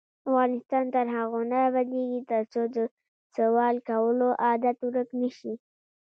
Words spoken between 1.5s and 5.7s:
نه ابادیږي، ترڅو د سوال کولو عادت ورک نشي.